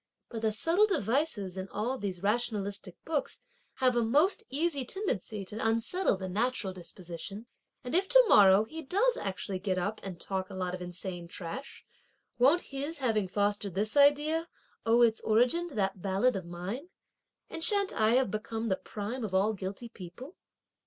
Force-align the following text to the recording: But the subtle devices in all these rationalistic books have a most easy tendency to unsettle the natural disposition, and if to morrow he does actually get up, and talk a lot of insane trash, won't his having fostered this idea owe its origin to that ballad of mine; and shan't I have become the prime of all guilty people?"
But 0.29 0.41
the 0.41 0.51
subtle 0.51 0.87
devices 0.87 1.57
in 1.59 1.69
all 1.69 1.95
these 1.99 2.23
rationalistic 2.23 2.95
books 3.05 3.39
have 3.75 3.95
a 3.95 4.03
most 4.03 4.43
easy 4.49 4.83
tendency 4.83 5.45
to 5.45 5.57
unsettle 5.59 6.17
the 6.17 6.27
natural 6.27 6.73
disposition, 6.73 7.45
and 7.83 7.93
if 7.93 8.09
to 8.09 8.23
morrow 8.27 8.63
he 8.63 8.81
does 8.81 9.15
actually 9.15 9.59
get 9.59 9.77
up, 9.77 9.99
and 10.01 10.19
talk 10.19 10.49
a 10.49 10.55
lot 10.55 10.73
of 10.73 10.81
insane 10.81 11.27
trash, 11.27 11.85
won't 12.39 12.61
his 12.61 12.97
having 12.97 13.27
fostered 13.27 13.75
this 13.75 13.95
idea 13.95 14.47
owe 14.87 15.03
its 15.03 15.19
origin 15.19 15.69
to 15.69 15.75
that 15.75 16.01
ballad 16.01 16.35
of 16.35 16.45
mine; 16.47 16.89
and 17.47 17.63
shan't 17.63 17.93
I 17.93 18.13
have 18.15 18.31
become 18.31 18.69
the 18.69 18.77
prime 18.77 19.23
of 19.23 19.35
all 19.35 19.53
guilty 19.53 19.87
people?" 19.89 20.35